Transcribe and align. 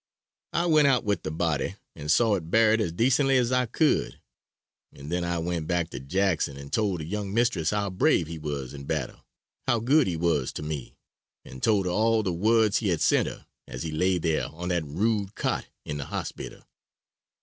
I 0.51 0.65
went 0.65 0.87
out 0.87 1.03
with 1.03 1.21
the 1.21 1.29
body 1.29 1.75
and 1.95 2.09
saw 2.09 2.33
it 2.33 2.49
buried 2.49 2.81
as 2.81 2.91
decently 2.91 3.37
as 3.37 3.51
I 3.51 3.67
could, 3.67 4.19
and 4.91 5.11
then 5.11 5.23
I 5.23 5.37
went 5.37 5.67
back 5.67 5.91
to 5.91 5.99
Jackson 5.99 6.57
and 6.57 6.73
told 6.73 7.01
the 7.01 7.05
young 7.05 7.31
mistress 7.31 7.69
how 7.69 7.91
brave 7.91 8.25
he 8.25 8.39
was 8.39 8.73
in 8.73 8.85
battle, 8.85 9.23
how 9.67 9.77
good 9.79 10.07
he 10.07 10.17
was 10.17 10.51
to 10.53 10.63
me, 10.63 10.97
and 11.45 11.61
told 11.61 11.85
her 11.85 11.91
all 11.91 12.23
the 12.23 12.33
words 12.33 12.79
he 12.79 12.87
had 12.89 13.01
sent 13.01 13.27
her, 13.27 13.45
as 13.67 13.83
he 13.83 13.91
lay 13.91 14.17
there 14.17 14.47
on 14.47 14.69
that 14.69 14.85
rude 14.85 15.35
cot 15.35 15.67
in 15.85 15.97
the 15.97 16.05
hospital. 16.05 16.63